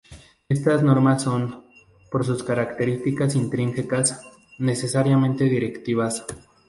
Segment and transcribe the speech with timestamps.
[0.49, 1.63] Estas normas son,
[2.09, 4.19] por sus características intrínsecas,
[4.57, 6.25] necesariamente las directivas.